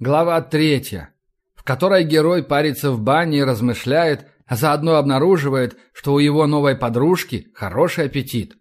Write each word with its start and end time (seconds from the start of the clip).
Глава 0.00 0.40
третья, 0.42 1.10
в 1.56 1.64
которой 1.64 2.04
герой 2.04 2.44
парится 2.44 2.92
в 2.92 3.00
бане 3.00 3.38
и 3.38 3.42
размышляет, 3.42 4.28
а 4.46 4.54
заодно 4.54 4.94
обнаруживает, 4.94 5.76
что 5.92 6.14
у 6.14 6.20
его 6.20 6.46
новой 6.46 6.76
подружки 6.76 7.48
хороший 7.52 8.04
аппетит. 8.04 8.54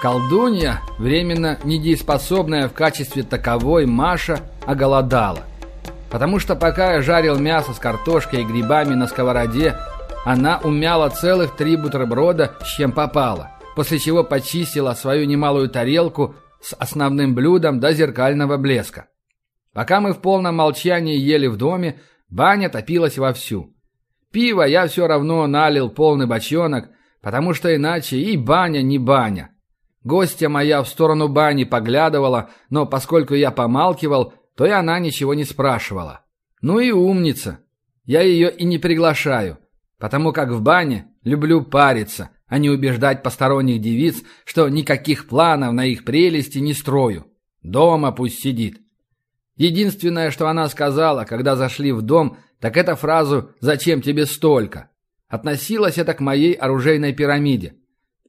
Колдунья, 0.00 0.80
временно 0.98 1.58
недееспособная 1.64 2.68
в 2.68 2.72
качестве 2.72 3.22
таковой, 3.24 3.84
Маша, 3.84 4.40
оголодала– 4.66 5.44
Потому 6.14 6.38
что 6.38 6.54
пока 6.54 6.92
я 6.92 7.02
жарил 7.02 7.40
мясо 7.40 7.72
с 7.72 7.80
картошкой 7.80 8.42
и 8.42 8.44
грибами 8.44 8.94
на 8.94 9.08
сковороде, 9.08 9.76
она 10.24 10.60
умяла 10.62 11.08
целых 11.08 11.56
три 11.56 11.74
бутерброда, 11.74 12.54
с 12.62 12.76
чем 12.76 12.92
попало, 12.92 13.50
после 13.74 13.98
чего 13.98 14.22
почистила 14.22 14.92
свою 14.92 15.26
немалую 15.26 15.68
тарелку 15.68 16.36
с 16.62 16.72
основным 16.78 17.34
блюдом 17.34 17.80
до 17.80 17.92
зеркального 17.92 18.58
блеска. 18.58 19.08
Пока 19.72 20.00
мы 20.00 20.12
в 20.12 20.20
полном 20.20 20.54
молчании 20.54 21.18
ели 21.18 21.48
в 21.48 21.56
доме, 21.56 22.00
баня 22.30 22.68
топилась 22.68 23.18
вовсю. 23.18 23.74
Пиво 24.30 24.62
я 24.62 24.86
все 24.86 25.08
равно 25.08 25.48
налил 25.48 25.90
полный 25.90 26.28
бочонок, 26.28 26.90
потому 27.22 27.54
что 27.54 27.74
иначе 27.74 28.18
и 28.18 28.36
баня 28.36 28.82
не 28.82 29.00
баня. 29.00 29.50
Гостья 30.04 30.48
моя 30.48 30.80
в 30.84 30.88
сторону 30.88 31.26
бани 31.26 31.64
поглядывала, 31.64 32.50
но 32.70 32.86
поскольку 32.86 33.34
я 33.34 33.50
помалкивал, 33.50 34.32
то 34.56 34.66
и 34.66 34.70
она 34.70 34.98
ничего 34.98 35.34
не 35.34 35.44
спрашивала. 35.44 36.24
Ну 36.60 36.78
и 36.78 36.90
умница. 36.90 37.60
Я 38.04 38.22
ее 38.22 38.50
и 38.50 38.64
не 38.64 38.78
приглашаю, 38.78 39.58
потому 39.98 40.32
как 40.32 40.50
в 40.50 40.60
бане 40.60 41.06
люблю 41.22 41.62
париться, 41.62 42.30
а 42.46 42.58
не 42.58 42.70
убеждать 42.70 43.22
посторонних 43.22 43.80
девиц, 43.80 44.22
что 44.44 44.68
никаких 44.68 45.26
планов 45.26 45.72
на 45.72 45.86
их 45.86 46.04
прелести 46.04 46.58
не 46.58 46.74
строю. 46.74 47.26
Дома 47.62 48.12
пусть 48.12 48.40
сидит. 48.40 48.80
Единственное, 49.56 50.30
что 50.30 50.48
она 50.48 50.68
сказала, 50.68 51.24
когда 51.24 51.56
зашли 51.56 51.92
в 51.92 52.02
дом, 52.02 52.36
так 52.60 52.76
это 52.76 52.96
фразу 52.96 53.50
«Зачем 53.60 54.02
тебе 54.02 54.26
столько?». 54.26 54.90
Относилось 55.28 55.98
это 55.98 56.14
к 56.14 56.20
моей 56.20 56.52
оружейной 56.52 57.12
пирамиде. 57.12 57.74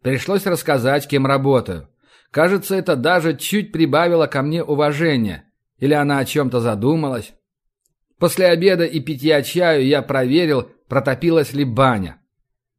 Пришлось 0.01 0.45
рассказать, 0.45 1.07
кем 1.07 1.25
работаю. 1.25 1.89
Кажется, 2.31 2.75
это 2.75 2.95
даже 2.95 3.35
чуть 3.37 3.71
прибавило 3.71 4.27
ко 4.27 4.41
мне 4.41 4.63
уважения. 4.63 5.44
Или 5.79 5.93
она 5.93 6.19
о 6.19 6.25
чем-то 6.25 6.59
задумалась? 6.59 7.33
После 8.17 8.47
обеда 8.47 8.85
и 8.85 8.99
питья 8.99 9.41
чаю 9.41 9.85
я 9.85 10.01
проверил, 10.01 10.69
протопилась 10.87 11.53
ли 11.53 11.65
баня. 11.65 12.21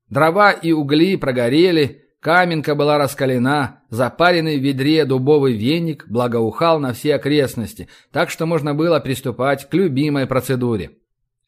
Дрова 0.09 0.53
и 0.53 0.73
угли 0.73 1.17
прогорели, 1.17 2.05
каменка 2.21 2.75
была 2.75 2.97
раскалена, 2.97 3.83
запаренный 3.91 4.59
в 4.59 4.63
ведре 4.63 5.05
дубовый 5.05 5.55
веник 5.55 6.07
благоухал 6.09 6.79
на 6.79 6.93
все 6.93 7.17
окрестности, 7.17 7.89
так 8.13 8.31
что 8.31 8.47
можно 8.47 8.75
было 8.75 9.01
приступать 9.01 9.69
к 9.69 9.75
любимой 9.75 10.27
процедуре. 10.27 10.93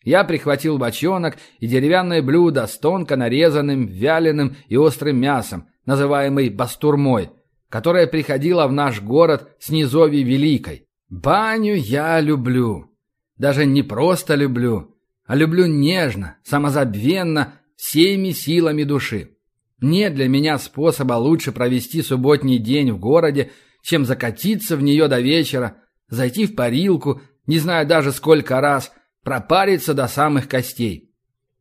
Я 0.05 0.25
прихватил 0.25 0.79
бочонок 0.79 1.37
и 1.61 1.67
деревянное 1.67 2.23
блюдо 2.23 2.67
с 2.67 2.79
тонко 2.79 3.17
нарезанным, 3.17 3.87
вяленым 3.87 4.57
и 4.69 4.77
острым 4.77 5.21
мясом, 5.21 5.69
называемый 5.87 6.51
бастурмой, 6.51 7.31
которое 7.69 8.07
приходило 8.07 8.67
в 8.67 8.73
наш 8.73 9.01
город 9.01 9.49
с 9.59 9.71
низови 9.71 10.23
Великой. 10.23 10.88
Баню 11.09 11.75
я 11.75 12.21
люблю. 12.21 12.91
Даже 13.39 13.65
не 13.65 13.83
просто 13.83 14.35
люблю, 14.35 14.97
а 15.25 15.37
люблю 15.37 15.67
нежно, 15.67 16.37
самозабвенно, 16.45 17.55
всеми 17.77 18.33
силами 18.33 18.83
души. 18.83 19.37
Нет 19.81 20.15
для 20.15 20.29
меня 20.29 20.59
способа 20.59 21.15
лучше 21.15 21.53
провести 21.53 22.03
субботний 22.03 22.59
день 22.59 22.91
в 22.91 22.99
городе, 22.99 23.53
чем 23.83 24.05
закатиться 24.05 24.77
в 24.77 24.83
нее 24.83 25.09
до 25.09 25.21
вечера, 25.21 25.77
зайти 26.09 26.47
в 26.47 26.57
парилку, 26.57 27.23
не 27.47 27.59
знаю 27.59 27.87
даже 27.87 28.13
сколько 28.13 28.61
раз, 28.61 28.93
пропариться 29.23 29.95
до 29.95 30.09
самых 30.09 30.49
костей. 30.49 31.15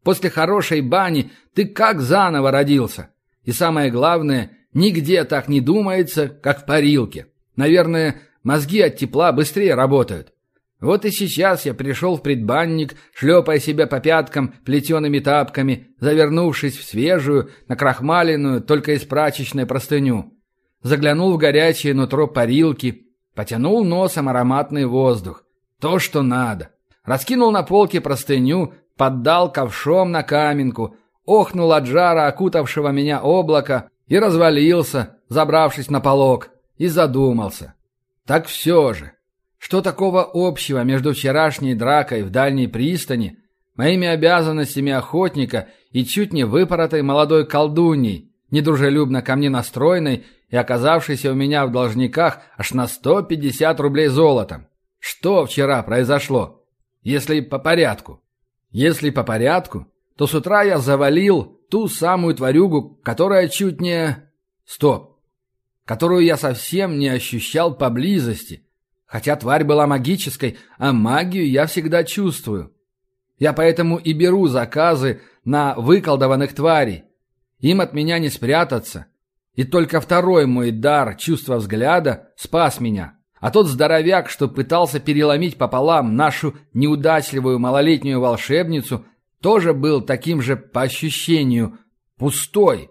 После 0.04 0.30
хорошей 0.30 0.82
бани 0.82 1.32
ты 1.54 1.66
как 1.66 2.02
заново 2.02 2.52
родился. 2.52 3.12
И 3.44 3.52
самое 3.52 3.92
главное, 3.92 4.52
нигде 4.74 5.24
так 5.26 5.48
не 5.48 5.62
думается, 5.62 6.28
как 6.28 6.64
в 6.64 6.66
парилке. 6.66 7.28
Наверное, 7.56 8.22
Мозги 8.48 8.80
от 8.80 8.96
тепла 8.96 9.34
быстрее 9.34 9.76
работают. 9.76 10.32
Вот 10.80 11.04
и 11.04 11.12
сейчас 11.12 11.66
я 11.66 11.74
пришел 11.74 12.16
в 12.16 12.22
предбанник, 12.22 12.96
шлепая 13.14 13.60
себя 13.60 13.88
по 13.88 14.00
пяткам 14.00 14.54
плетеными 14.64 15.20
тапками, 15.20 15.88
завернувшись 16.00 16.78
в 16.78 16.86
свежую, 16.86 17.50
накрахмаленную, 17.68 18.62
только 18.62 18.94
из 18.94 19.04
прачечной 19.04 19.66
простыню. 19.66 20.32
Заглянул 20.82 21.34
в 21.34 21.38
горячее 21.38 21.94
нутро 21.94 22.26
парилки, 22.26 23.08
потянул 23.36 23.84
носом 23.84 24.30
ароматный 24.30 24.86
воздух. 24.86 25.44
То, 25.82 26.00
что 26.00 26.22
надо. 26.22 26.70
Раскинул 27.04 27.52
на 27.52 27.64
полке 27.64 28.00
простыню, 28.00 28.76
поддал 28.96 29.52
ковшом 29.52 30.12
на 30.12 30.24
каменку, 30.24 30.96
охнул 31.26 31.74
от 31.74 31.86
жара 31.86 32.28
окутавшего 32.28 32.94
меня 32.94 33.20
облака 33.20 33.90
и 34.08 34.18
развалился, 34.18 35.18
забравшись 35.28 35.90
на 35.90 36.00
полок, 36.00 36.52
и 36.78 36.88
задумался. 36.88 37.74
Так 38.28 38.46
все 38.48 38.94
же, 38.94 39.14
что 39.58 39.82
такого 39.82 40.30
общего 40.34 40.84
между 40.84 41.14
вчерашней 41.14 41.76
дракой 41.76 42.24
в 42.24 42.30
дальней 42.30 42.68
пристани, 42.68 43.38
моими 43.76 44.06
обязанностями 44.06 44.92
охотника 44.92 45.70
и 45.92 46.04
чуть 46.04 46.34
не 46.34 46.44
выпоротой 46.44 47.04
молодой 47.04 47.48
колдуньей, 47.48 48.36
недружелюбно 48.52 49.22
ко 49.22 49.38
мне 49.38 49.50
настроенной 49.50 50.26
и 50.50 50.58
оказавшейся 50.58 51.32
у 51.32 51.36
меня 51.36 51.66
в 51.66 51.72
должниках 51.72 52.42
аж 52.58 52.74
на 52.74 52.88
150 52.88 53.80
рублей 53.80 54.08
золотом? 54.08 54.68
Что 55.00 55.46
вчера 55.46 55.82
произошло? 55.84 56.66
Если 57.04 57.40
по 57.40 57.60
порядку. 57.60 58.22
Если 58.72 59.10
по 59.10 59.24
порядку, 59.24 59.88
то 60.18 60.28
с 60.28 60.34
утра 60.34 60.64
я 60.64 60.80
завалил 60.80 61.62
ту 61.70 61.88
самую 61.88 62.36
тварюгу, 62.36 63.00
которая 63.04 63.48
чуть 63.48 63.80
не... 63.80 64.18
Стоп 64.66 65.17
которую 65.88 66.26
я 66.26 66.36
совсем 66.36 67.00
не 67.00 67.08
ощущал 67.08 67.74
поблизости, 67.74 68.68
хотя 69.06 69.38
тварь 69.38 69.64
была 69.64 69.88
магической, 69.88 70.58
а 70.78 70.92
магию 70.92 71.50
я 71.50 71.66
всегда 71.66 72.04
чувствую. 72.04 72.74
Я 73.40 73.54
поэтому 73.54 73.96
и 73.96 74.12
беру 74.12 74.48
заказы 74.48 75.22
на 75.46 75.76
выколдованных 75.76 76.54
тварей. 76.54 77.06
Им 77.60 77.80
от 77.80 77.94
меня 77.94 78.20
не 78.20 78.28
спрятаться. 78.28 79.06
И 79.54 79.64
только 79.64 80.02
второй 80.02 80.46
мой 80.46 80.72
дар, 80.72 81.16
чувство 81.16 81.56
взгляда, 81.56 82.34
спас 82.36 82.82
меня. 82.82 83.18
А 83.40 83.50
тот 83.50 83.68
здоровяк, 83.68 84.30
что 84.30 84.50
пытался 84.50 85.00
переломить 85.00 85.58
пополам 85.58 86.18
нашу 86.18 86.58
неудачливую 86.74 87.60
малолетнюю 87.60 88.20
волшебницу, 88.20 89.06
тоже 89.42 89.74
был 89.74 90.02
таким 90.02 90.42
же 90.42 90.58
по 90.58 90.82
ощущению 90.82 91.78
пустой. 92.18 92.90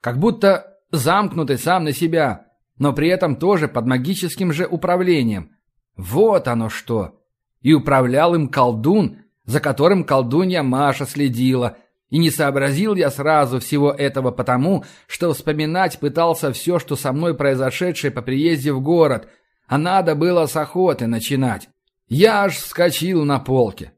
Как 0.00 0.18
будто 0.18 0.69
замкнутый 0.90 1.58
сам 1.58 1.84
на 1.84 1.92
себя, 1.92 2.46
но 2.78 2.92
при 2.92 3.08
этом 3.08 3.36
тоже 3.36 3.68
под 3.68 3.86
магическим 3.86 4.52
же 4.52 4.66
управлением. 4.66 5.56
Вот 5.96 6.48
оно 6.48 6.68
что! 6.68 7.20
И 7.60 7.74
управлял 7.74 8.34
им 8.34 8.48
колдун, 8.48 9.18
за 9.44 9.60
которым 9.60 10.04
колдунья 10.04 10.62
Маша 10.62 11.06
следила. 11.06 11.76
И 12.08 12.18
не 12.18 12.30
сообразил 12.30 12.94
я 12.94 13.10
сразу 13.10 13.60
всего 13.60 13.92
этого 13.92 14.30
потому, 14.30 14.84
что 15.06 15.32
вспоминать 15.32 16.00
пытался 16.00 16.52
все, 16.52 16.78
что 16.78 16.96
со 16.96 17.12
мной 17.12 17.36
произошедшее 17.36 18.10
по 18.10 18.22
приезде 18.22 18.72
в 18.72 18.80
город, 18.80 19.28
а 19.68 19.78
надо 19.78 20.14
было 20.14 20.46
с 20.46 20.56
охоты 20.56 21.06
начинать. 21.06 21.68
Я 22.08 22.44
аж 22.44 22.56
вскочил 22.56 23.24
на 23.24 23.38
полке. 23.38 23.92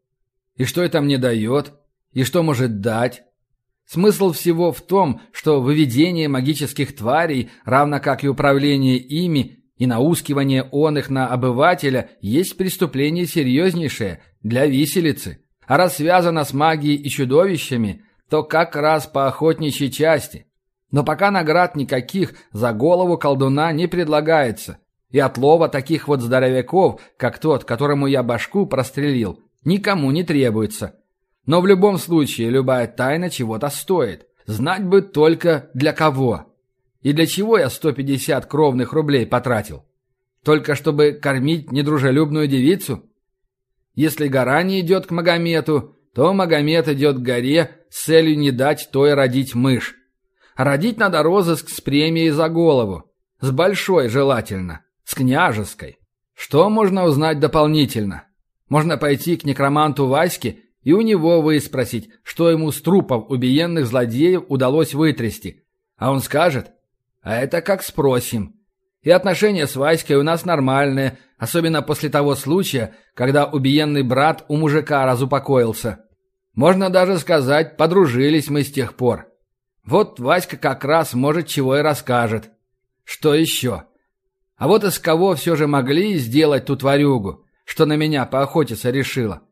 И 0.56 0.64
что 0.64 0.82
это 0.82 1.00
мне 1.00 1.16
дает? 1.16 1.72
И 2.12 2.24
что 2.24 2.42
может 2.42 2.80
дать? 2.80 3.22
Смысл 3.86 4.32
всего 4.32 4.72
в 4.72 4.80
том, 4.80 5.20
что 5.32 5.60
выведение 5.60 6.28
магических 6.28 6.96
тварей, 6.96 7.50
равно 7.64 8.00
как 8.00 8.24
и 8.24 8.28
управление 8.28 8.96
ими, 8.96 9.58
и 9.76 9.86
наускивание 9.86 10.68
он 10.70 10.98
их 10.98 11.10
на 11.10 11.28
обывателя, 11.28 12.10
есть 12.20 12.56
преступление 12.56 13.26
серьезнейшее 13.26 14.22
для 14.42 14.66
виселицы. 14.66 15.44
А 15.66 15.76
раз 15.76 15.96
связано 15.96 16.44
с 16.44 16.52
магией 16.52 16.96
и 16.96 17.08
чудовищами, 17.08 18.04
то 18.30 18.42
как 18.42 18.76
раз 18.76 19.06
по 19.06 19.26
охотничьей 19.26 19.90
части. 19.90 20.46
Но 20.90 21.04
пока 21.04 21.30
наград 21.30 21.74
никаких 21.74 22.34
за 22.52 22.72
голову 22.72 23.18
колдуна 23.18 23.72
не 23.72 23.86
предлагается. 23.86 24.78
И 25.10 25.18
отлова 25.18 25.68
таких 25.68 26.08
вот 26.08 26.20
здоровяков, 26.20 27.00
как 27.16 27.38
тот, 27.38 27.64
которому 27.64 28.06
я 28.06 28.22
башку 28.22 28.66
прострелил, 28.66 29.40
никому 29.64 30.10
не 30.10 30.22
требуется. 30.22 30.94
Но 31.46 31.60
в 31.60 31.66
любом 31.66 31.98
случае 31.98 32.50
любая 32.50 32.86
тайна 32.86 33.30
чего-то 33.30 33.68
стоит. 33.68 34.26
Знать 34.46 34.84
бы 34.84 35.02
только 35.02 35.70
для 35.74 35.92
кого. 35.92 36.54
И 37.00 37.12
для 37.12 37.26
чего 37.26 37.58
я 37.58 37.68
150 37.68 38.46
кровных 38.46 38.92
рублей 38.92 39.26
потратил? 39.26 39.84
Только 40.44 40.74
чтобы 40.74 41.12
кормить 41.12 41.72
недружелюбную 41.72 42.46
девицу? 42.46 43.08
Если 43.94 44.28
гора 44.28 44.62
не 44.62 44.80
идет 44.80 45.06
к 45.06 45.10
Магомету, 45.10 45.96
то 46.14 46.32
Магомед 46.32 46.88
идет 46.88 47.16
к 47.16 47.22
горе 47.22 47.70
с 47.90 48.04
целью 48.04 48.38
не 48.38 48.50
дать 48.50 48.88
той 48.92 49.14
родить 49.14 49.54
мышь. 49.54 49.94
Родить 50.56 50.98
надо 50.98 51.22
розыск 51.22 51.68
с 51.68 51.80
премией 51.80 52.30
за 52.30 52.48
голову. 52.48 53.10
С 53.40 53.50
большой 53.50 54.08
желательно. 54.08 54.82
С 55.04 55.14
княжеской. 55.14 55.98
Что 56.34 56.68
можно 56.70 57.04
узнать 57.04 57.40
дополнительно? 57.40 58.24
Можно 58.68 58.96
пойти 58.96 59.36
к 59.36 59.44
некроманту 59.44 60.06
Ваське 60.06 60.61
и 60.82 60.92
у 60.92 61.00
него 61.00 61.40
выспросить, 61.40 62.10
что 62.22 62.50
ему 62.50 62.72
с 62.72 62.80
трупов 62.80 63.30
убиенных 63.30 63.86
злодеев 63.86 64.44
удалось 64.48 64.94
вытрясти. 64.94 65.62
А 65.96 66.10
он 66.10 66.20
скажет, 66.20 66.72
а 67.22 67.36
это 67.36 67.60
как 67.60 67.82
спросим. 67.82 68.56
И 69.02 69.10
отношения 69.10 69.66
с 69.66 69.76
Васькой 69.76 70.16
у 70.16 70.22
нас 70.22 70.44
нормальные, 70.44 71.18
особенно 71.38 71.82
после 71.82 72.08
того 72.08 72.34
случая, 72.34 72.94
когда 73.14 73.46
убиенный 73.46 74.02
брат 74.02 74.44
у 74.48 74.56
мужика 74.56 75.04
разупокоился. 75.06 76.04
Можно 76.54 76.90
даже 76.90 77.18
сказать, 77.18 77.76
подружились 77.76 78.48
мы 78.48 78.62
с 78.62 78.70
тех 78.70 78.94
пор. 78.94 79.26
Вот 79.84 80.20
Васька 80.20 80.56
как 80.56 80.84
раз, 80.84 81.14
может, 81.14 81.48
чего 81.48 81.76
и 81.76 81.82
расскажет. 81.82 82.50
Что 83.04 83.34
еще? 83.34 83.84
А 84.56 84.68
вот 84.68 84.84
из 84.84 84.98
кого 85.00 85.34
все 85.34 85.56
же 85.56 85.66
могли 85.66 86.16
сделать 86.18 86.66
ту 86.66 86.76
тварюгу, 86.76 87.44
что 87.64 87.86
на 87.86 87.96
меня 87.96 88.24
поохотиться 88.26 88.90
решила? 88.90 89.42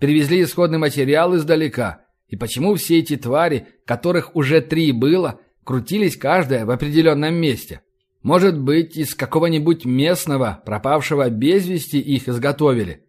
Привезли 0.00 0.42
исходный 0.42 0.78
материал 0.78 1.36
издалека. 1.36 2.00
И 2.26 2.34
почему 2.34 2.74
все 2.74 3.00
эти 3.00 3.16
твари, 3.16 3.68
которых 3.84 4.34
уже 4.34 4.62
три 4.62 4.92
было, 4.92 5.40
крутились 5.62 6.16
каждая 6.16 6.64
в 6.64 6.70
определенном 6.70 7.34
месте? 7.34 7.82
Может 8.22 8.58
быть, 8.58 8.96
из 8.96 9.14
какого-нибудь 9.14 9.84
местного, 9.84 10.62
пропавшего 10.64 11.28
без 11.28 11.66
вести 11.66 12.00
их 12.00 12.28
изготовили? 12.28 13.04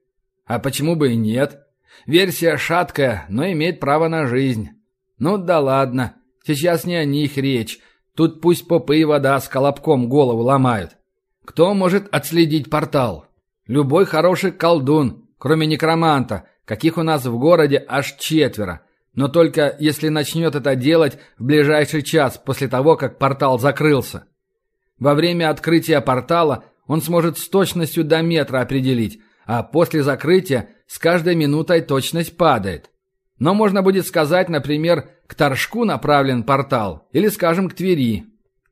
А 0.45 0.59
почему 0.59 0.97
бы 0.97 1.13
и 1.13 1.15
нет? 1.15 1.61
Версия 2.05 2.57
шаткая, 2.57 3.25
но 3.29 3.49
имеет 3.51 3.79
право 3.79 4.09
на 4.09 4.27
жизнь. 4.27 4.71
Ну 5.17 5.37
да 5.37 5.61
ладно, 5.61 6.15
сейчас 6.45 6.83
не 6.83 6.95
о 6.95 7.05
них 7.05 7.37
речь. 7.37 7.79
Тут 8.17 8.41
пусть 8.41 8.67
попы 8.67 8.97
и 8.97 9.05
вода 9.05 9.39
с 9.39 9.47
колобком 9.47 10.09
голову 10.09 10.41
ломают. 10.41 10.97
Кто 11.45 11.73
может 11.73 12.13
отследить 12.13 12.69
портал? 12.69 13.27
Любой 13.65 14.05
хороший 14.05 14.51
колдун, 14.51 15.29
кроме 15.37 15.67
некроманта, 15.67 16.47
каких 16.71 16.97
у 16.97 17.03
нас 17.03 17.25
в 17.25 17.37
городе 17.37 17.83
аж 17.85 18.15
четверо. 18.17 18.79
Но 19.13 19.27
только 19.27 19.75
если 19.77 20.07
начнет 20.07 20.55
это 20.55 20.73
делать 20.77 21.17
в 21.37 21.43
ближайший 21.43 22.01
час 22.01 22.37
после 22.37 22.69
того, 22.69 22.95
как 22.95 23.19
портал 23.19 23.59
закрылся. 23.59 24.23
Во 24.97 25.13
время 25.13 25.49
открытия 25.49 25.99
портала 25.99 26.63
он 26.87 27.01
сможет 27.01 27.37
с 27.37 27.49
точностью 27.49 28.05
до 28.05 28.21
метра 28.21 28.61
определить, 28.61 29.19
а 29.45 29.63
после 29.63 30.01
закрытия 30.01 30.69
с 30.87 30.97
каждой 30.97 31.35
минутой 31.35 31.81
точность 31.81 32.37
падает. 32.37 32.89
Но 33.37 33.53
можно 33.53 33.81
будет 33.81 34.07
сказать, 34.07 34.47
например, 34.47 35.09
к 35.27 35.35
Торжку 35.35 35.83
направлен 35.83 36.43
портал, 36.43 37.09
или, 37.11 37.27
скажем, 37.27 37.67
к 37.67 37.73
Твери. 37.73 38.27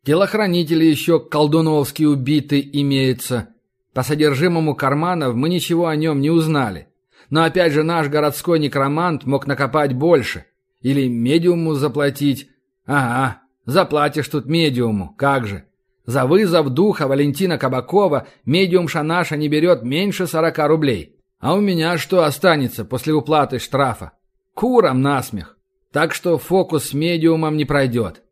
Телохранители 0.05 0.85
еще 0.85 1.19
колдуновские 1.19 2.07
убиты 2.07 2.61
имеются. 2.71 3.49
По 3.93 4.03
содержимому 4.03 4.73
карманов 4.73 5.35
мы 5.35 5.49
ничего 5.49 5.87
о 5.87 5.97
нем 5.97 6.21
не 6.21 6.29
узнали. 6.29 6.88
Но 7.29 7.43
опять 7.43 7.73
же 7.73 7.83
наш 7.83 8.07
городской 8.07 8.59
некромант 8.59 9.25
мог 9.25 9.45
накопать 9.47 9.93
больше. 9.93 10.45
Или 10.81 11.07
медиуму 11.07 11.73
заплатить. 11.73 12.49
Ага, 12.85 13.41
заплатишь 13.65 14.27
тут 14.27 14.45
медиуму, 14.45 15.13
как 15.17 15.45
же. 15.45 15.65
За 16.05 16.25
вызов 16.25 16.69
духа 16.69 17.07
Валентина 17.07 17.57
Кабакова 17.57 18.27
медиум 18.45 18.87
Шанаша 18.87 19.37
не 19.37 19.47
берет 19.47 19.83
меньше 19.83 20.25
40 20.25 20.57
рублей. 20.67 21.15
А 21.39 21.53
у 21.53 21.61
меня 21.61 21.97
что 21.97 22.23
останется 22.23 22.83
после 22.83 23.13
уплаты 23.13 23.59
штрафа? 23.59 24.13
Курам 24.55 25.01
насмех. 25.01 25.57
Так 25.91 26.13
что 26.13 26.37
фокус 26.37 26.89
с 26.89 26.93
медиумом 26.93 27.57
не 27.57 27.65
пройдет. 27.65 28.23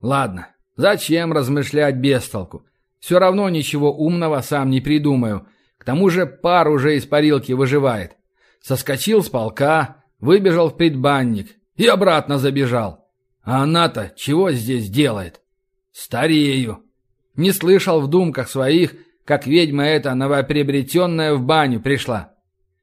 Ладно, 0.00 0.48
зачем 0.76 1.32
размышлять 1.32 1.96
без 1.96 2.28
толку? 2.28 2.64
Все 3.00 3.18
равно 3.18 3.48
ничего 3.48 3.92
умного 3.92 4.40
сам 4.40 4.70
не 4.70 4.80
придумаю. 4.80 5.46
К 5.82 5.84
тому 5.84 6.10
же 6.10 6.26
пар 6.26 6.68
уже 6.68 6.96
из 6.96 7.06
парилки 7.06 7.50
выживает. 7.50 8.12
Соскочил 8.60 9.20
с 9.20 9.28
полка, 9.28 9.96
выбежал 10.20 10.70
в 10.70 10.76
предбанник 10.76 11.56
и 11.74 11.88
обратно 11.88 12.38
забежал. 12.38 13.08
А 13.42 13.64
она-то 13.64 14.12
чего 14.14 14.52
здесь 14.52 14.88
делает? 14.88 15.40
Старею. 15.90 16.84
Не 17.34 17.50
слышал 17.50 18.00
в 18.00 18.06
думках 18.06 18.48
своих, 18.48 18.94
как 19.24 19.48
ведьма 19.48 19.86
эта 19.86 20.14
новоприобретенная 20.14 21.34
в 21.34 21.42
баню 21.42 21.80
пришла. 21.80 22.34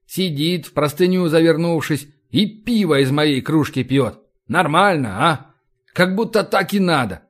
Сидит, 0.06 0.66
в 0.66 0.74
простыню 0.74 1.30
завернувшись, 1.30 2.06
и 2.32 2.48
пиво 2.48 3.00
из 3.00 3.12
моей 3.12 3.40
кружки 3.40 3.82
пьет. 3.86 4.20
Нормально, 4.50 5.26
а? 5.26 5.52
Как 5.94 6.16
будто 6.16 6.44
так 6.44 6.74
и 6.74 6.82
надо. 6.82 7.22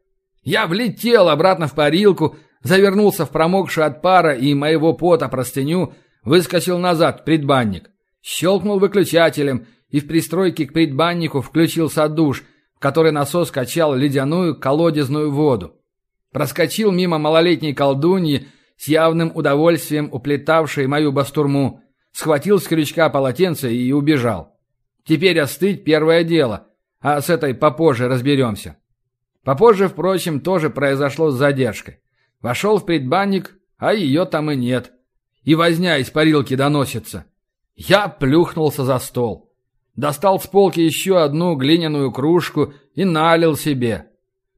Я 0.42 0.66
влетел 0.66 1.30
обратно 1.30 1.68
в 1.68 1.76
парилку, 1.76 2.38
завернулся 2.62 3.26
в 3.26 3.32
промокшую 3.32 3.88
от 3.88 4.02
пара 4.02 4.34
и 4.34 4.54
моего 4.54 4.94
пота 4.94 5.28
простыню, 5.30 5.94
выскочил 6.24 6.78
назад 6.78 7.26
предбанник. 7.26 7.90
Щелкнул 8.22 8.80
выключателем 8.80 9.68
и 9.90 10.00
в 10.00 10.08
пристройке 10.08 10.66
к 10.66 10.74
предбаннику 10.74 11.42
включился 11.42 12.08
душ, 12.10 12.44
в 12.76 12.80
который 12.80 13.12
насос 13.12 13.52
качал 13.52 13.96
ледяную 13.96 14.60
колодезную 14.60 15.32
воду. 15.32 15.76
Проскочил 16.32 16.92
мимо 16.92 17.18
малолетней 17.18 17.74
колдуньи, 17.74 18.48
с 18.78 18.88
явным 18.88 19.32
удовольствием 19.36 20.10
уплетавшей 20.12 20.88
мою 20.88 21.12
бастурму, 21.12 21.82
схватил 22.12 22.60
с 22.60 22.68
крючка 22.68 23.10
полотенце 23.10 23.74
и 23.74 23.92
убежал. 23.92 24.58
Теперь 25.06 25.40
остыть 25.40 25.84
первое 25.84 26.24
дело, 26.24 26.68
а 27.02 27.20
с 27.22 27.30
этой 27.30 27.54
попозже 27.54 28.08
разберемся. 28.08 28.78
Попозже, 29.44 29.88
впрочем, 29.88 30.40
тоже 30.40 30.70
произошло 30.70 31.32
с 31.32 31.36
задержкой. 31.36 32.00
Вошел 32.42 32.78
в 32.78 32.86
предбанник, 32.86 33.58
а 33.78 33.94
ее 33.94 34.26
там 34.26 34.52
и 34.52 34.56
нет. 34.56 34.92
И 35.44 35.56
возня 35.56 35.98
из 35.98 36.10
парилки 36.10 36.56
доносится. 36.56 37.26
Я 37.76 38.08
плюхнулся 38.08 38.84
за 38.84 39.00
стол. 39.00 39.52
Достал 39.96 40.40
с 40.40 40.48
полки 40.48 40.80
еще 40.80 41.22
одну 41.22 41.56
глиняную 41.56 42.12
кружку 42.12 42.74
и 42.96 43.04
налил 43.04 43.58
себе. 43.58 44.08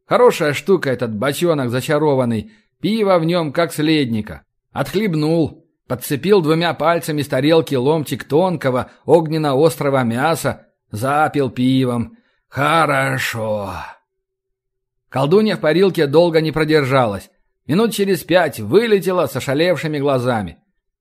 Хорошая 0.06 0.54
штука 0.54 0.92
этот 0.92 1.16
бочонок 1.16 1.70
зачарованный. 1.70 2.52
Пиво 2.80 3.18
в 3.18 3.26
нем 3.26 3.52
как 3.52 3.74
следника. 3.74 4.44
Отхлебнул. 4.72 5.66
Подцепил 5.88 6.42
двумя 6.42 6.74
пальцами 6.74 7.22
с 7.22 7.28
тарелки 7.28 7.76
ломтик 7.76 8.24
тонкого 8.24 8.92
огненно-острого 9.06 10.04
мяса. 10.04 10.68
Запил 10.92 11.50
пивом. 11.50 12.18
Хорошо. 12.48 13.74
Колдунья 15.10 15.56
в 15.56 15.60
парилке 15.60 16.06
долго 16.06 16.40
не 16.40 16.52
продержалась. 16.52 17.31
Минут 17.68 17.94
через 17.94 18.24
пять 18.24 18.60
вылетела 18.60 19.28
с 19.28 19.36
ошалевшими 19.36 20.00
глазами. 20.00 20.58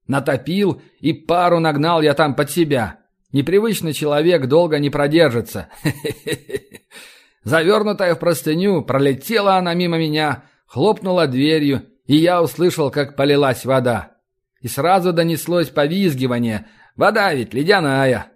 Натопил 0.06 0.82
и 1.00 1.12
пару 1.12 1.60
нагнал 1.60 2.02
я 2.02 2.14
там 2.14 2.34
под 2.34 2.50
себя. 2.50 2.98
Непривычный 3.32 3.92
человек 3.92 4.46
долго 4.46 4.78
не 4.78 4.90
продержится. 4.90 5.68
Завернутая 7.44 8.14
в 8.14 8.18
простыню, 8.18 8.82
пролетела 8.82 9.56
она 9.56 9.72
мимо 9.74 9.98
меня, 9.98 10.44
хлопнула 10.66 11.26
дверью, 11.26 11.84
и 12.06 12.16
я 12.16 12.42
услышал, 12.42 12.90
как 12.90 13.16
полилась 13.16 13.64
вода. 13.64 14.16
И 14.60 14.68
сразу 14.68 15.12
донеслось 15.12 15.68
повизгивание. 15.68 16.66
Вода 16.96 17.32
ведь 17.32 17.54
ледяная. 17.54 18.26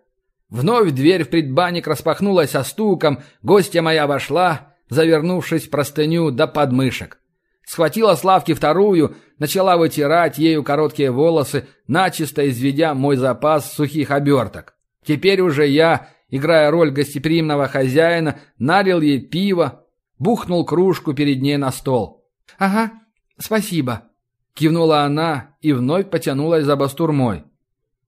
Вновь 0.49 0.93
дверь 0.93 1.25
в 1.25 1.29
предбанник 1.29 1.87
распахнулась 1.87 2.51
со 2.51 2.63
стуком, 2.63 3.23
гостья 3.43 3.83
моя 3.83 4.07
вошла, 4.07 4.75
завернувшись 4.89 5.67
в 5.67 5.71
простыню 5.71 6.31
до 6.31 6.47
подмышек. 6.47 7.19
Схватила 7.65 8.15
с 8.15 8.25
лавки 8.25 8.53
вторую, 8.53 9.17
начала 9.39 9.77
вытирать 9.77 10.39
ею 10.39 10.63
короткие 10.63 11.11
волосы, 11.11 11.67
начисто 11.87 12.49
изведя 12.49 12.95
мой 12.95 13.17
запас 13.17 13.73
сухих 13.73 14.11
оберток. 14.11 14.75
Теперь 15.05 15.41
уже 15.41 15.67
я 15.67 16.09
играя 16.29 16.71
роль 16.71 16.91
гостеприимного 16.91 17.69
хозяина, 17.69 18.41
налил 18.59 19.01
ей 19.01 19.21
пиво, 19.21 19.85
бухнул 20.19 20.65
кружку 20.65 21.15
перед 21.15 21.41
ней 21.41 21.57
на 21.57 21.71
стол. 21.71 22.27
«Ага, 22.59 22.93
спасибо»,— 23.39 24.05
кивнула 24.55 25.03
она 25.03 25.57
и 25.61 25.73
вновь 25.73 26.11
потянулась 26.11 26.65
за 26.65 26.77
бастурмой. 26.77 27.45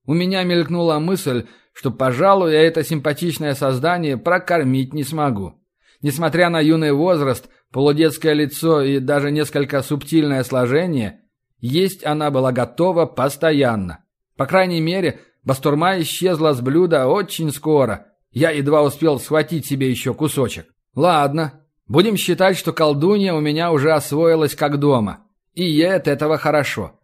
У 0.05 0.13
меня 0.13 0.43
мелькнула 0.43 0.99
мысль, 0.99 1.47
что, 1.73 1.91
пожалуй, 1.91 2.53
я 2.53 2.61
это 2.63 2.83
симпатичное 2.83 3.53
создание 3.53 4.17
прокормить 4.17 4.93
не 4.93 5.03
смогу. 5.03 5.61
Несмотря 6.01 6.49
на 6.49 6.59
юный 6.59 6.91
возраст, 6.91 7.49
полудетское 7.71 8.33
лицо 8.33 8.81
и 8.81 8.99
даже 8.99 9.31
несколько 9.31 9.81
субтильное 9.81 10.43
сложение, 10.43 11.21
есть 11.59 12.05
она 12.05 12.31
была 12.31 12.51
готова 12.51 13.05
постоянно. 13.05 14.03
По 14.35 14.45
крайней 14.45 14.79
мере, 14.79 15.19
бастурма 15.43 15.99
исчезла 15.99 16.53
с 16.53 16.61
блюда 16.61 17.07
очень 17.07 17.51
скоро, 17.51 18.07
я 18.31 18.51
едва 18.51 18.83
успел 18.83 19.19
схватить 19.19 19.65
себе 19.65 19.89
еще 19.89 20.13
кусочек. 20.13 20.67
Ладно, 20.95 21.65
будем 21.87 22.17
считать, 22.17 22.57
что 22.57 22.73
колдунья 22.73 23.33
у 23.33 23.39
меня 23.39 23.71
уже 23.71 23.91
освоилась 23.91 24.55
как 24.55 24.77
дома. 24.77 25.25
И 25.53 25.63
ей 25.63 25.95
от 25.95 26.07
этого 26.07 26.37
хорошо. 26.37 26.99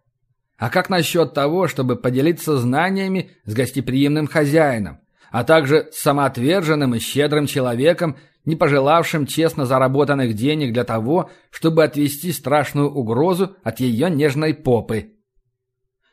А 0.56 0.70
как 0.70 0.88
насчет 0.88 1.34
того, 1.34 1.66
чтобы 1.66 1.96
поделиться 1.96 2.56
знаниями 2.56 3.32
с 3.44 3.52
гостеприимным 3.52 4.28
хозяином? 4.28 5.00
А 5.34 5.42
также 5.42 5.88
самоотверженным 5.90 6.94
и 6.94 7.00
щедрым 7.00 7.48
человеком, 7.48 8.16
не 8.44 8.54
пожелавшим 8.54 9.26
честно 9.26 9.66
заработанных 9.66 10.34
денег 10.34 10.72
для 10.72 10.84
того, 10.84 11.28
чтобы 11.50 11.82
отвести 11.82 12.30
страшную 12.30 12.88
угрозу 12.88 13.56
от 13.64 13.80
ее 13.80 14.08
нежной 14.10 14.54
попы. 14.54 15.14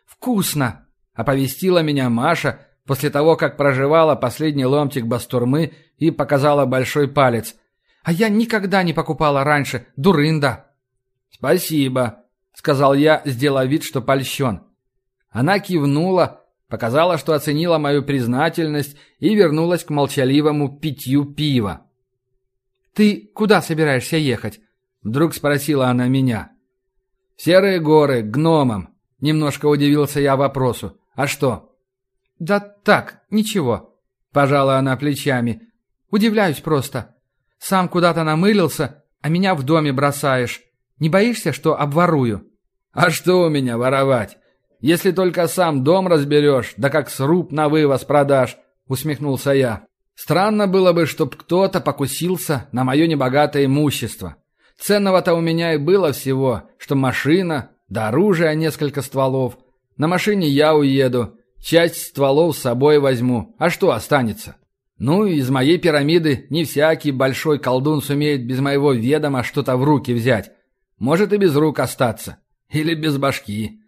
«Вкусно!»– 0.07 0.87
оповестила 1.13 1.83
меня 1.83 2.09
Маша 2.09 2.61
после 2.87 3.11
того, 3.11 3.35
как 3.35 3.57
проживала 3.57 4.15
последний 4.15 4.65
ломтик 4.65 5.05
бастурмы 5.05 5.73
и 5.97 6.09
показала 6.09 6.65
большой 6.65 7.07
палец. 7.07 7.53
«А 8.01 8.11
я 8.11 8.27
никогда 8.27 8.81
не 8.81 8.93
покупала 8.93 9.43
раньше, 9.43 9.85
дурында!» 9.97 10.71
«Спасибо»,— 11.29 12.23
сказал 12.55 12.95
я, 12.95 13.21
сделав 13.25 13.67
вид, 13.67 13.83
что 13.83 14.01
польщен. 14.01 14.63
Она 15.29 15.59
кивнула, 15.59 16.40
показала, 16.71 17.17
что 17.17 17.33
оценила 17.33 17.77
мою 17.77 18.01
признательность 18.01 18.95
и 19.19 19.35
вернулась 19.35 19.83
к 19.83 19.89
молчаливому 19.89 20.79
питью 20.79 21.25
пива. 21.25 21.85
«Ты 22.93 23.29
куда 23.35 23.61
собираешься 23.61 24.15
ехать?»— 24.15 24.61
вдруг 25.03 25.35
спросила 25.35 25.87
она 25.87 26.07
меня. 26.07 26.53
«В 27.35 27.41
серые 27.41 27.79
горы, 27.79 28.21
гномам»,— 28.21 28.95
немножко 29.19 29.65
удивился 29.65 30.21
я 30.21 30.37
вопросу. 30.37 30.97
«А 31.13 31.27
что?» 31.27 31.75
«Да 32.39 32.61
так, 32.61 33.21
ничего»,— 33.29 33.99
пожала 34.31 34.77
она 34.77 34.95
плечами. 34.95 35.61
«Удивляюсь 36.09 36.61
просто. 36.61 37.15
Сам 37.59 37.89
куда-то 37.89 38.23
намылился, 38.23 39.03
а 39.21 39.27
меня 39.27 39.55
в 39.55 39.63
доме 39.63 39.91
бросаешь. 39.91 40.61
Не 40.99 41.09
боишься, 41.09 41.51
что 41.51 41.77
обворую?» 41.77 42.47
«А 42.93 43.09
что 43.09 43.41
у 43.43 43.49
меня 43.49 43.77
воровать? 43.77 44.37
Если 44.81 45.11
только 45.11 45.47
сам 45.47 45.83
дом 45.83 46.07
разберешь, 46.07 46.73
да 46.75 46.89
как 46.89 47.09
сруб 47.09 47.51
на 47.51 47.69
вывоз 47.69 48.03
продашь»,— 48.03 48.57
усмехнулся 48.87 49.51
я. 49.51 49.85
«Странно 50.15 50.67
было 50.67 50.91
бы, 50.91 51.05
чтоб 51.05 51.35
кто-то 51.35 51.79
покусился 51.79 52.67
на 52.71 52.83
мое 52.83 53.07
небогатое 53.07 53.65
имущество. 53.65 54.37
Ценного-то 54.79 55.35
у 55.35 55.41
меня 55.41 55.75
и 55.75 55.77
было 55.77 56.11
всего, 56.11 56.63
что 56.77 56.95
машина, 56.95 57.69
да 57.87 58.07
оружие 58.07 58.55
несколько 58.55 59.03
стволов. 59.03 59.57
На 59.97 60.07
машине 60.07 60.49
я 60.49 60.75
уеду, 60.75 61.37
часть 61.61 62.07
стволов 62.07 62.57
с 62.57 62.61
собой 62.61 62.99
возьму, 62.99 63.55
а 63.59 63.69
что 63.69 63.91
останется?» 63.91 64.55
Ну, 65.03 65.25
из 65.25 65.49
моей 65.49 65.79
пирамиды 65.79 66.45
не 66.51 66.63
всякий 66.63 67.11
большой 67.11 67.57
колдун 67.57 68.03
сумеет 68.03 68.45
без 68.45 68.59
моего 68.59 68.93
ведома 68.93 69.43
что-то 69.43 69.75
в 69.75 69.83
руки 69.83 70.13
взять. 70.13 70.51
Может 70.99 71.33
и 71.33 71.37
без 71.37 71.55
рук 71.55 71.79
остаться. 71.79 72.37
Или 72.69 72.93
без 72.93 73.17
башки. 73.17 73.80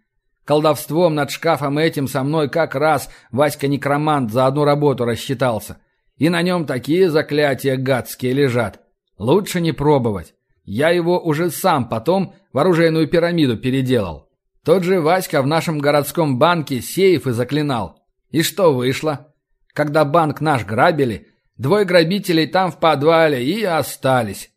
Колдовством 0.44 1.14
над 1.14 1.30
шкафом 1.30 1.78
этим 1.78 2.06
со 2.06 2.22
мной 2.22 2.50
как 2.50 2.74
раз 2.74 3.08
Васька-некромант 3.32 4.30
за 4.30 4.46
одну 4.46 4.64
работу 4.64 5.04
рассчитался. 5.04 5.78
И 6.16 6.28
на 6.28 6.42
нем 6.42 6.66
такие 6.66 7.10
заклятия 7.10 7.76
гадские 7.76 8.34
лежат. 8.34 8.80
Лучше 9.18 9.60
не 9.60 9.72
пробовать. 9.72 10.34
Я 10.64 10.90
его 10.90 11.18
уже 11.18 11.50
сам 11.50 11.88
потом 11.88 12.34
в 12.52 12.58
оружейную 12.58 13.08
пирамиду 13.08 13.56
переделал. 13.56 14.28
Тот 14.64 14.82
же 14.82 15.00
Васька 15.00 15.42
в 15.42 15.46
нашем 15.46 15.78
городском 15.78 16.38
банке 16.38 16.80
сейфы 16.80 17.32
заклинал. 17.32 18.02
И 18.30 18.42
что 18.42 18.72
вышло? 18.72 19.34
Когда 19.72 20.04
банк 20.04 20.40
наш 20.40 20.64
грабили, 20.64 21.28
двое 21.56 21.84
грабителей 21.84 22.46
там 22.46 22.70
в 22.70 22.78
подвале 22.78 23.44
и 23.44 23.62
остались. 23.64 24.50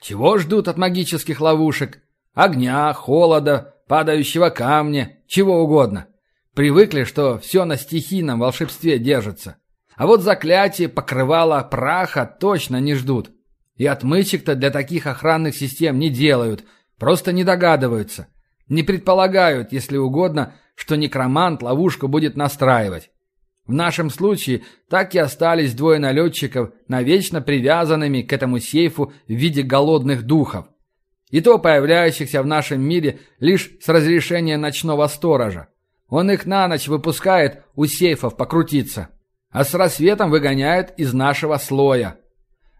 Чего 0.00 0.38
ждут 0.38 0.68
от 0.68 0.76
магических 0.76 1.40
ловушек? 1.40 2.02
Огня, 2.34 2.92
холода, 2.92 3.74
падающего 3.86 4.50
камня, 4.50 5.18
чего 5.34 5.64
угодно. 5.64 6.06
Привыкли, 6.54 7.02
что 7.02 7.40
все 7.40 7.64
на 7.64 7.76
стихийном 7.76 8.38
волшебстве 8.38 9.00
держится. 9.00 9.56
А 9.96 10.06
вот 10.06 10.20
заклятие, 10.20 10.88
покрывало, 10.88 11.60
праха 11.68 12.24
точно 12.24 12.80
не 12.80 12.94
ждут. 12.94 13.32
И 13.74 13.84
отмычек-то 13.84 14.54
для 14.54 14.70
таких 14.70 15.08
охранных 15.08 15.56
систем 15.56 15.98
не 15.98 16.08
делают, 16.08 16.64
просто 17.00 17.32
не 17.32 17.42
догадываются. 17.42 18.28
Не 18.68 18.84
предполагают, 18.84 19.72
если 19.72 19.96
угодно, 19.96 20.54
что 20.76 20.94
некромант 20.94 21.64
ловушку 21.64 22.06
будет 22.06 22.36
настраивать. 22.36 23.10
В 23.66 23.72
нашем 23.72 24.10
случае 24.10 24.62
так 24.88 25.16
и 25.16 25.18
остались 25.18 25.74
двое 25.74 25.98
налетчиков, 25.98 26.70
навечно 26.86 27.40
привязанными 27.40 28.22
к 28.22 28.32
этому 28.32 28.60
сейфу 28.60 29.12
в 29.26 29.32
виде 29.32 29.62
голодных 29.62 30.22
духов. 30.22 30.66
И 31.30 31.40
то 31.40 31.58
появляющихся 31.58 32.42
в 32.42 32.46
нашем 32.46 32.82
мире 32.82 33.20
лишь 33.40 33.70
с 33.80 33.88
разрешения 33.88 34.56
ночного 34.56 35.06
сторожа. 35.06 35.68
Он 36.08 36.30
их 36.30 36.46
на 36.46 36.68
ночь 36.68 36.86
выпускает 36.86 37.64
у 37.74 37.86
сейфов 37.86 38.36
покрутиться, 38.36 39.08
а 39.50 39.64
с 39.64 39.74
рассветом 39.74 40.30
выгоняет 40.30 40.94
из 40.98 41.12
нашего 41.12 41.56
слоя. 41.56 42.18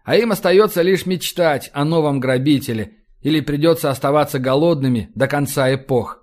А 0.03 0.15
им 0.15 0.31
остается 0.31 0.81
лишь 0.81 1.05
мечтать 1.05 1.71
о 1.73 1.83
новом 1.83 2.19
грабителе, 2.19 2.93
или 3.21 3.41
придется 3.41 3.89
оставаться 3.89 4.37
голодными 4.37 5.09
до 5.15 5.27
конца 5.27 5.73
эпох. 5.73 6.19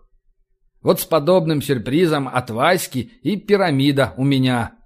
Вот 0.82 1.00
с 1.00 1.04
подобным 1.04 1.60
сюрпризом 1.60 2.28
от 2.28 2.50
Васьки 2.50 3.10
и 3.22 3.36
пирамида 3.36 4.14
у 4.16 4.24
меня. 4.24 4.76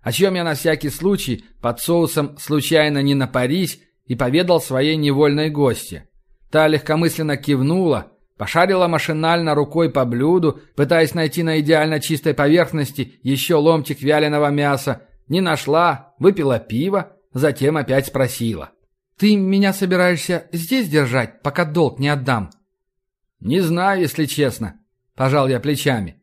О 0.00 0.10
чем 0.10 0.34
я 0.34 0.42
на 0.42 0.54
всякий 0.54 0.90
случай 0.90 1.44
под 1.60 1.80
соусом 1.80 2.36
случайно 2.38 3.02
не 3.02 3.14
напарись 3.14 3.80
и 4.06 4.16
поведал 4.16 4.60
своей 4.60 4.96
невольной 4.96 5.50
гости. 5.50 6.09
Та 6.50 6.66
легкомысленно 6.66 7.36
кивнула, 7.36 8.12
пошарила 8.36 8.88
машинально 8.88 9.54
рукой 9.54 9.90
по 9.90 10.04
блюду, 10.04 10.60
пытаясь 10.76 11.14
найти 11.14 11.42
на 11.42 11.60
идеально 11.60 12.00
чистой 12.00 12.34
поверхности 12.34 13.18
еще 13.22 13.54
ломтик 13.54 14.02
вяленого 14.02 14.50
мяса, 14.50 15.02
не 15.28 15.40
нашла, 15.40 16.14
выпила 16.18 16.58
пиво, 16.58 17.16
затем 17.32 17.76
опять 17.76 18.06
спросила. 18.06 18.70
«Ты 19.16 19.36
меня 19.36 19.72
собираешься 19.72 20.48
здесь 20.52 20.88
держать, 20.88 21.42
пока 21.42 21.64
долг 21.64 21.98
не 21.98 22.08
отдам?» 22.08 22.50
«Не 23.40 23.60
знаю, 23.60 24.00
если 24.00 24.24
честно», 24.24 24.80
Пожал 25.20 25.48
я 25.48 25.60
плечами. 25.60 26.16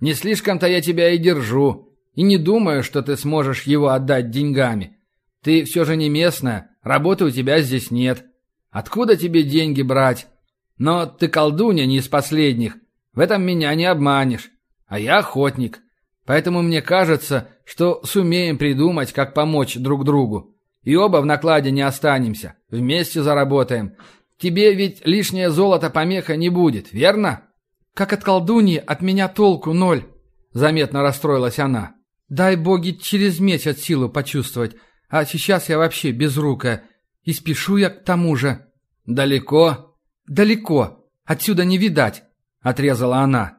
«Не 0.00 0.14
слишком-то 0.14 0.68
я 0.68 0.80
тебя 0.80 1.10
и 1.10 1.18
держу, 1.18 1.98
и 2.14 2.22
не 2.22 2.38
думаю, 2.38 2.84
что 2.84 3.02
ты 3.02 3.16
сможешь 3.16 3.64
его 3.64 3.88
отдать 3.88 4.30
деньгами. 4.30 4.96
Ты 5.42 5.64
все 5.64 5.84
же 5.84 5.96
не 5.96 6.08
местная, 6.08 6.70
работы 6.84 7.24
у 7.24 7.30
тебя 7.30 7.60
здесь 7.62 7.90
нет. 7.90 8.24
Откуда 8.70 9.16
тебе 9.16 9.42
деньги 9.42 9.82
брать? 9.82 10.28
Но 10.76 11.06
ты 11.06 11.28
колдунья 11.28 11.86
не 11.86 11.98
из 11.98 12.08
последних, 12.08 12.76
в 13.12 13.20
этом 13.20 13.42
меня 13.42 13.74
не 13.74 13.84
обманешь. 13.84 14.50
А 14.86 14.98
я 14.98 15.18
охотник, 15.18 15.80
поэтому 16.24 16.62
мне 16.62 16.80
кажется, 16.82 17.48
что 17.64 18.00
сумеем 18.04 18.58
придумать, 18.58 19.12
как 19.12 19.34
помочь 19.34 19.76
друг 19.76 20.04
другу. 20.04 20.56
И 20.82 20.94
оба 20.94 21.18
в 21.18 21.26
накладе 21.26 21.70
не 21.70 21.82
останемся, 21.82 22.54
вместе 22.70 23.22
заработаем. 23.22 23.94
Тебе 24.38 24.72
ведь 24.74 25.04
лишнее 25.04 25.50
золото 25.50 25.90
помеха 25.90 26.36
не 26.36 26.48
будет, 26.48 26.92
верно?» 26.92 27.42
Как 27.98 28.12
от 28.12 28.22
колдуньи 28.22 28.76
от 28.76 29.02
меня 29.02 29.26
толку 29.26 29.72
ноль. 29.72 30.04
Заметно 30.52 31.02
расстроилась 31.02 31.58
она. 31.58 31.96
Дай 32.28 32.54
боги 32.54 32.92
через 32.92 33.40
месяц 33.40 33.80
силу 33.80 34.08
почувствовать. 34.08 34.76
А 35.08 35.24
сейчас 35.24 35.68
я 35.68 35.78
вообще 35.78 36.12
безрукая. 36.12 36.84
И 37.24 37.32
спешу 37.32 37.76
я 37.76 37.90
к 37.90 38.04
тому 38.04 38.36
же. 38.36 38.66
Далеко? 39.06 39.96
Далеко. 40.26 41.06
Отсюда 41.24 41.64
не 41.64 41.78
видать. 41.78 42.22
Отрезала 42.60 43.18
она. 43.18 43.58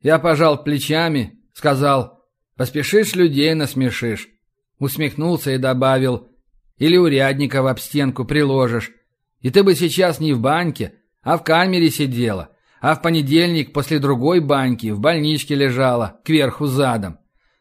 Я 0.00 0.18
пожал 0.18 0.62
плечами, 0.62 1.40
сказал, 1.52 2.24
поспешишь 2.56 3.14
людей 3.14 3.52
насмешишь. 3.54 4.28
Усмехнулся 4.78 5.50
и 5.50 5.58
добавил, 5.58 6.28
или 6.78 6.96
урядника 6.96 7.62
в 7.62 7.66
об 7.66 7.78
стенку 7.78 8.24
приложишь. 8.24 8.90
И 9.40 9.50
ты 9.50 9.62
бы 9.62 9.74
сейчас 9.74 10.20
не 10.20 10.32
в 10.32 10.40
баньке, 10.40 10.94
а 11.22 11.36
в 11.36 11.44
камере 11.44 11.90
сидела 11.90 12.50
а 12.80 12.94
в 12.94 13.02
понедельник 13.02 13.72
после 13.72 13.98
другой 13.98 14.40
баньки 14.40 14.90
в 14.90 15.00
больничке 15.00 15.54
лежала, 15.54 16.20
кверху 16.24 16.66
задом. 16.66 17.18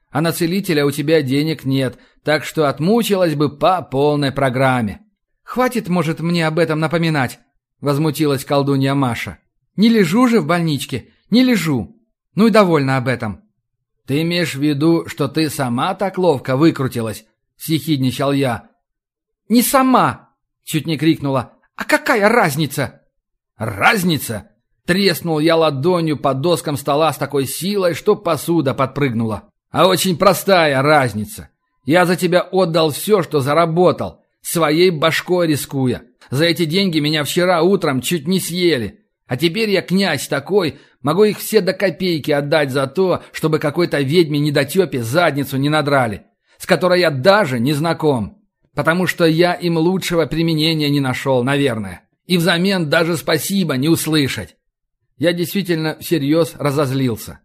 А 0.09 0.21
на 0.21 0.31
целителя 0.31 0.85
у 0.85 0.91
тебя 0.91 1.21
денег 1.21 1.65
нет, 1.65 1.99
так 2.23 2.43
что 2.43 2.67
отмучилась 2.67 3.35
бы 3.35 3.55
по 3.55 3.81
полной 3.81 4.31
программе. 4.31 5.01
«Хватит, 5.49 5.89
может, 5.89 6.19
мне 6.19 6.45
об 6.45 6.59
этом 6.59 6.79
напоминать»,— 6.79 7.39
возмутилась 7.81 8.45
колдунья 8.45 8.93
Маша. 8.93 9.39
«Не 9.75 9.89
лежу 9.89 10.27
же 10.27 10.41
в 10.41 10.45
больничке, 10.45 11.09
не 11.31 11.43
лежу. 11.43 11.99
Ну 12.35 12.45
и 12.45 12.51
довольна 12.51 12.97
об 12.97 13.07
этом». 13.07 13.41
«Ты 14.05 14.21
имеешь 14.21 14.53
в 14.53 14.61
виду, 14.61 15.07
что 15.07 15.27
ты 15.27 15.49
сама 15.49 15.95
так 15.95 16.19
ловко 16.19 16.55
выкрутилась?»— 16.55 17.25
съехидничал 17.57 18.31
я. 18.31 18.69
«Не 19.47 19.63
сама!»— 19.63 20.29
чуть 20.63 20.85
не 20.85 20.99
крикнула. 20.99 21.53
«А 21.75 21.83
какая 21.83 22.29
разница?» 22.29 23.01
«Разница? 23.57 24.51
Треснул 24.85 25.39
я 25.39 25.55
ладонью 25.55 26.17
по 26.17 26.35
доскам 26.35 26.77
стола 26.77 27.11
с 27.11 27.17
такой 27.17 27.47
силой, 27.47 27.95
что 27.95 28.15
посуда 28.15 28.75
подпрыгнула. 28.75 29.49
А 29.71 29.87
очень 29.87 30.15
простая 30.15 30.79
разница. 30.83 31.49
Я 31.85 32.05
за 32.05 32.15
тебя 32.15 32.41
отдал 32.43 32.91
все, 32.91 33.23
что 33.23 33.39
заработал, 33.39 34.21
своей 34.51 34.89
башкой 34.89 35.47
рискуя. 35.47 36.03
За 36.31 36.45
эти 36.45 36.65
деньги 36.65 36.99
меня 36.99 37.23
вчера 37.23 37.61
утром 37.61 38.01
чуть 38.01 38.27
не 38.27 38.39
съели. 38.39 39.01
А 39.27 39.37
теперь 39.37 39.69
я 39.69 39.81
князь 39.83 40.27
такой, 40.27 40.79
могу 41.01 41.23
их 41.23 41.37
все 41.37 41.61
до 41.61 41.73
копейки 41.73 42.31
отдать 42.31 42.71
за 42.71 42.87
то, 42.87 43.23
чтобы 43.31 43.59
какой-то 43.59 44.01
ведьме 44.01 44.39
недотепе 44.39 45.03
задницу 45.03 45.57
не 45.57 45.69
надрали. 45.69 46.23
с 46.57 46.65
которой 46.65 46.99
я 46.99 47.09
даже 47.09 47.57
не 47.57 47.71
знаком. 47.71 48.43
Потому 48.75 49.07
что 49.07 49.23
я 49.25 49.53
им 49.53 49.77
лучшего 49.77 50.25
применения 50.25 50.89
не 50.89 50.99
нашел, 50.99 51.41
наверное. 51.41 52.01
И 52.25 52.37
взамен 52.37 52.89
даже 52.89 53.15
спасибо 53.15 53.77
не 53.77 53.87
услышать. 53.87 54.57
Я 55.17 55.31
действительно 55.31 55.97
всерьез 56.01 56.55
разозлился. 56.59 57.39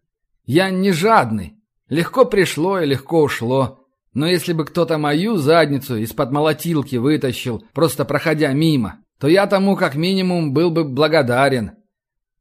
Я 0.47 0.71
не 0.71 0.91
жадный. 0.91 1.55
Легко 1.89 2.25
пришло 2.25 2.81
и 2.81 2.87
легко 2.87 3.23
ушло. 3.23 3.84
Но 4.14 4.26
если 4.28 4.52
бы 4.52 4.64
кто-то 4.64 4.97
мою 4.97 5.37
задницу 5.37 5.97
из-под 5.97 6.30
молотилки 6.30 6.97
вытащил, 6.97 7.64
просто 7.75 8.04
проходя 8.04 8.52
мимо, 8.52 9.00
то 9.18 9.26
я 9.28 9.47
тому 9.47 9.76
как 9.76 9.97
минимум 9.97 10.52
был 10.52 10.71
бы 10.71 10.85
благодарен. 10.85 11.73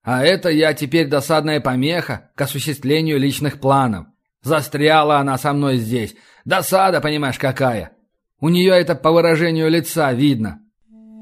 А 0.03 0.23
это 0.23 0.49
я 0.49 0.73
теперь 0.73 1.07
досадная 1.07 1.59
помеха 1.61 2.29
к 2.35 2.41
осуществлению 2.41 3.19
личных 3.19 3.59
планов. 3.59 4.07
Застряла 4.43 5.17
она 5.17 5.37
со 5.37 5.53
мной 5.53 5.77
здесь. 5.77 6.15
Досада, 6.45 7.01
понимаешь, 7.01 7.39
какая. 7.39 7.93
У 8.39 8.49
нее 8.49 8.73
это 8.73 8.93
по 8.95 9.11
выражению 9.11 9.69
лица 9.69 10.11
видно. 10.11 10.59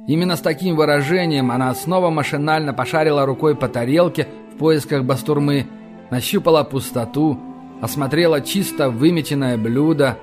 Именно 0.08 0.36
с 0.36 0.42
таким 0.42 0.76
выражением 0.76 1.52
она 1.52 1.74
снова 1.76 2.10
машинально 2.10 2.74
пошарила 2.74 3.26
рукой 3.26 3.56
по 3.56 3.70
тарелке 3.70 4.28
в 4.54 4.58
поисках 4.58 5.04
бастурмы, 5.04 5.68
нащупала 6.10 6.64
пустоту, 6.64 7.40
осмотрела 7.82 8.42
чисто 8.42 8.90
выметенное 8.90 9.58
блюдо, 9.58 10.18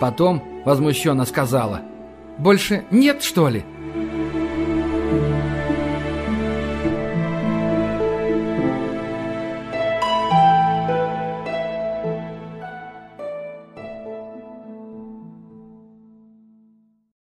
потом 0.00 0.42
возмущенно 0.64 1.24
сказала 1.24 1.82
«Больше 2.38 2.84
нет, 2.90 3.22
что 3.22 3.48
ли?» 3.48 3.64
Thank 5.14 5.48
you. 5.48 5.53